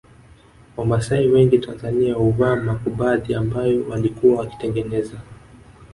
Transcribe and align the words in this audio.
Wamasai 0.77 1.27
wengi 1.27 1.57
Tanzania 1.59 2.13
huvaa 2.15 2.55
makubadhi 2.55 3.33
ambayo 3.35 3.89
walikuwa 3.89 4.39
wakitengeneza 4.39 5.21